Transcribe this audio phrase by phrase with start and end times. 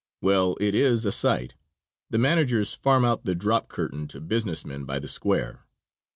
[0.19, 1.53] Well, it is a sight!
[2.09, 5.67] The managers farm out the drop curtain to business men by the square.